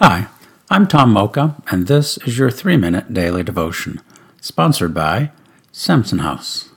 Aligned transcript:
Hi, 0.00 0.28
I'm 0.70 0.86
Tom 0.86 1.12
Mocha, 1.12 1.56
and 1.72 1.88
this 1.88 2.18
is 2.18 2.38
your 2.38 2.52
three 2.52 2.76
minute 2.76 3.12
daily 3.12 3.42
devotion, 3.42 4.00
sponsored 4.40 4.94
by 4.94 5.32
Samson 5.72 6.20
House. 6.20 6.68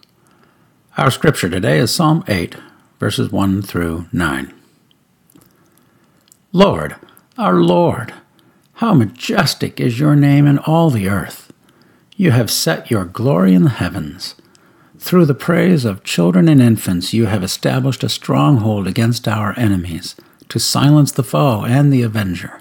Our 0.98 1.12
scripture 1.12 1.48
today 1.48 1.78
is 1.78 1.94
Psalm 1.94 2.24
8, 2.28 2.56
verses 3.00 3.32
1 3.32 3.62
through 3.62 4.08
9. 4.12 4.52
Lord, 6.52 6.96
our 7.38 7.62
Lord, 7.62 8.12
how 8.74 8.96
majestic 8.96 9.80
is 9.80 10.00
your 10.00 10.16
name 10.16 10.48
in 10.48 10.58
all 10.58 10.90
the 10.90 11.08
earth! 11.08 11.54
You 12.16 12.32
have 12.32 12.50
set 12.50 12.90
your 12.90 13.06
glory 13.06 13.54
in 13.54 13.66
the 13.66 13.70
heavens. 13.70 14.34
Through 14.98 15.28
the 15.28 15.36
praise 15.36 15.86
of 15.86 16.04
children 16.04 16.50
and 16.50 16.60
infants, 16.60 17.14
you 17.14 17.28
have 17.28 17.44
established 17.44 18.04
a 18.04 18.10
stronghold 18.10 18.88
against 18.88 19.28
our 19.28 19.54
enemies, 19.60 20.16
to 20.50 20.58
silence 20.58 21.12
the 21.12 21.24
foe 21.24 21.64
and 21.64 21.94
the 21.94 22.02
avenger. 22.02 22.61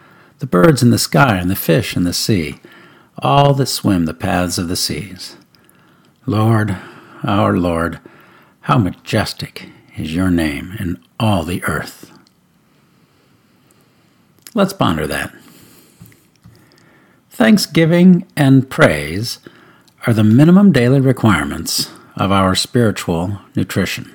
the 0.41 0.47
birds 0.47 0.81
in 0.81 0.89
the 0.89 0.97
sky 0.97 1.37
and 1.37 1.51
the 1.51 1.55
fish 1.55 1.95
in 1.95 2.03
the 2.03 2.11
sea, 2.11 2.55
all 3.19 3.53
that 3.53 3.67
swim 3.67 4.05
the 4.05 4.13
paths 4.13 4.57
of 4.57 4.67
the 4.67 4.75
seas. 4.75 5.37
Lord, 6.25 6.77
our 7.23 7.55
Lord, 7.55 7.99
how 8.61 8.79
majestic 8.79 9.69
is 9.95 10.15
your 10.15 10.31
name 10.31 10.73
in 10.79 10.97
all 11.19 11.43
the 11.43 11.63
earth. 11.65 12.11
Let's 14.55 14.73
ponder 14.73 15.05
that. 15.05 15.31
Thanksgiving 17.29 18.25
and 18.35 18.67
praise 18.67 19.37
are 20.07 20.13
the 20.13 20.23
minimum 20.23 20.71
daily 20.71 21.01
requirements 21.01 21.91
of 22.15 22.31
our 22.31 22.55
spiritual 22.55 23.39
nutrition. 23.55 24.11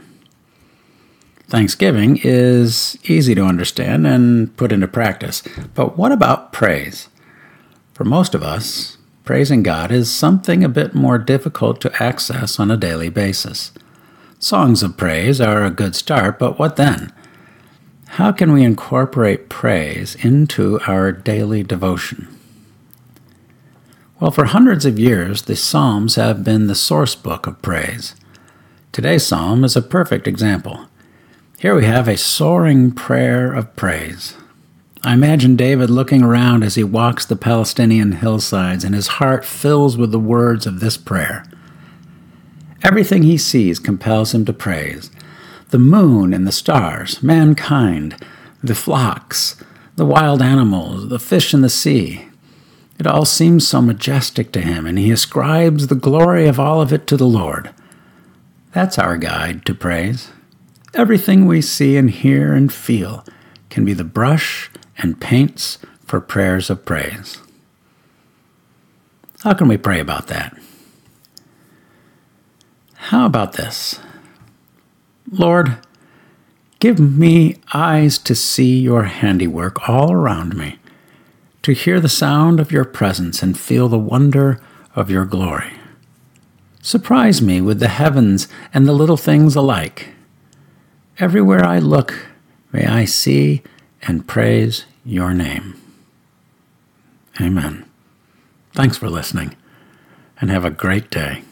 Thanksgiving 1.48 2.19
is 2.25 2.98
easy 3.05 3.34
to 3.36 3.44
understand 3.44 4.06
and 4.06 4.56
put 4.56 4.72
into 4.72 4.89
practice. 4.89 5.44
But 5.75 5.97
what 5.97 6.11
about 6.11 6.52
praise? 6.52 7.08
For 7.94 8.05
most 8.05 8.34
of 8.34 8.42
us, 8.42 8.98
praising 9.25 9.62
God 9.62 9.92
is 9.92 10.11
something 10.11 10.64
a 10.64 10.69
bit 10.69 10.94
more 10.94 11.19
difficult 11.19 11.80
to 11.83 12.02
access 12.02 12.58
on 12.58 12.70
a 12.70 12.77
daily 12.77 13.08
basis. 13.08 13.70
Songs 14.41 14.83
of 14.83 14.97
praise 14.97 15.41
are 15.41 15.64
a 15.64 15.70
good 15.70 15.94
start, 15.94 16.39
but 16.39 16.58
what 16.58 16.77
then? 16.77 17.12
How 18.08 18.33
can 18.33 18.52
we 18.52 18.64
incorporate 18.64 19.48
praise 19.48 20.17
into 20.17 20.80
our 20.80 21.12
daily 21.12 21.62
devotion? 21.62 22.27
Well, 24.19 24.30
for 24.30 24.47
hundreds 24.47 24.84
of 24.84 24.98
years, 24.98 25.42
the 25.42 25.56
Psalms 25.56 26.17
have 26.17 26.42
been 26.42 26.67
the 26.67 26.74
source 26.74 27.14
book 27.14 27.47
of 27.47 27.62
praise. 27.62 28.14
Today's 28.91 29.27
psalm 29.27 29.62
is 29.62 29.77
a 29.77 29.83
perfect 29.83 30.27
example. 30.27 30.89
Here 31.58 31.74
we 31.74 31.86
have 31.86 32.06
a 32.06 32.18
soaring 32.18 32.92
prayer 32.92 33.50
of 33.50 33.74
praise. 33.76 34.36
I 35.02 35.14
imagine 35.14 35.56
David 35.56 35.88
looking 35.88 36.22
around 36.22 36.62
as 36.62 36.74
he 36.74 36.84
walks 36.84 37.24
the 37.24 37.34
Palestinian 37.34 38.12
hillsides, 38.12 38.84
and 38.84 38.94
his 38.94 39.06
heart 39.06 39.42
fills 39.42 39.96
with 39.96 40.12
the 40.12 40.18
words 40.18 40.66
of 40.66 40.80
this 40.80 40.98
prayer. 40.98 41.46
Everything 42.82 43.22
he 43.22 43.38
sees 43.38 43.78
compels 43.78 44.34
him 44.34 44.45
to 44.45 44.52
praise 44.52 45.11
the 45.70 45.78
moon 45.78 46.34
and 46.34 46.46
the 46.46 46.52
stars, 46.52 47.22
mankind, 47.22 48.22
the 48.62 48.74
flocks, 48.74 49.56
the 49.96 50.06
wild 50.06 50.42
animals, 50.42 51.08
the 51.08 51.18
fish 51.18 51.55
in 51.55 51.62
the 51.62 51.70
sea. 51.70 52.28
It 52.98 53.06
all 53.06 53.24
seems 53.24 53.66
so 53.66 53.80
majestic 53.80 54.52
to 54.52 54.61
him, 54.61 54.84
and 54.84 54.98
he 54.98 55.11
ascribes 55.11 55.86
the 55.86 55.95
glory 55.95 56.46
of 56.46 56.61
all 56.61 56.83
of 56.83 56.92
it 56.92 57.06
to 57.06 57.16
the 57.16 57.27
Lord. 57.27 57.72
That's 58.72 58.98
our 58.98 59.16
guide 59.16 59.64
to 59.64 59.74
praise. 59.74 60.28
Everything 60.96 61.45
we 61.45 61.61
see 61.61 61.98
and 61.98 62.11
hear 62.11 62.55
and 62.55 62.73
feel 62.73 63.23
can 63.68 63.84
be 63.84 63.92
the 63.92 64.02
brush 64.02 64.70
and 64.96 65.20
paints 65.20 65.79
for 66.07 66.23
prayers 66.23 66.70
of 66.70 66.86
praise. 66.86 67.36
How 69.42 69.52
can 69.52 69.68
we 69.68 69.77
pray 69.77 70.01
about 70.01 70.29
that? 70.29 70.57
How 72.95 73.27
about 73.27 73.52
this? 73.52 74.01
Lord, 75.30 75.77
give 76.79 76.98
me 76.98 77.57
eyes 77.74 78.17
to 78.18 78.34
see 78.34 78.78
your 78.78 79.05
handiwork 79.05 79.86
all 79.90 80.11
around 80.11 80.57
me, 80.57 80.78
to 81.61 81.73
hear 81.73 82.01
the 82.01 82.08
sound 82.08 82.58
of 82.58 82.73
your 82.73 82.86
presence 82.86 83.42
and 83.42 83.58
feel 83.58 83.89
the 83.89 83.98
wonder 83.98 84.63
of 84.95 85.11
your 85.11 85.27
glory. 85.27 85.74
Surprise 86.80 87.42
me 87.42 87.61
with 87.61 87.80
the 87.80 87.89
heavens 87.89 88.48
and 88.73 88.86
the 88.86 88.95
little 88.95 89.18
things 89.18 89.55
alike. 89.55 90.15
Everywhere 91.18 91.64
I 91.64 91.78
look, 91.78 92.27
may 92.72 92.84
I 92.84 93.06
see 93.06 93.62
and 94.02 94.27
praise 94.27 94.84
your 95.02 95.32
name. 95.32 95.80
Amen. 97.40 97.86
Thanks 98.74 98.98
for 98.98 99.08
listening, 99.08 99.56
and 100.38 100.50
have 100.50 100.66
a 100.66 100.70
great 100.70 101.10
day. 101.10 101.42